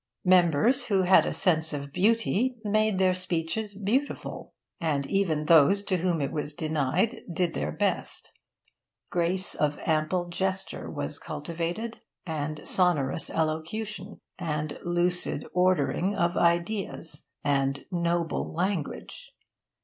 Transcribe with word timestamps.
Members 0.25 0.85
who 0.87 1.03
had 1.03 1.27
a 1.27 1.31
sense 1.31 1.73
of 1.73 1.93
beauty 1.93 2.57
made 2.63 2.97
their 2.97 3.13
speeches 3.13 3.75
beautiful, 3.75 4.51
and 4.81 5.05
even 5.05 5.45
those 5.45 5.83
to 5.83 5.97
whom 5.97 6.21
it 6.21 6.31
was 6.31 6.53
denied 6.53 7.17
did 7.31 7.53
their 7.53 7.71
best. 7.71 8.31
Grace 9.11 9.53
of 9.53 9.77
ample 9.85 10.27
gesture 10.27 10.89
was 10.89 11.19
cultivated, 11.19 11.99
and 12.25 12.67
sonorous 12.67 13.29
elocution, 13.29 14.19
and 14.39 14.79
lucid 14.83 15.45
ordering 15.53 16.15
of 16.15 16.35
ideas, 16.35 17.27
and 17.43 17.85
noble 17.91 18.51
language. 18.51 19.31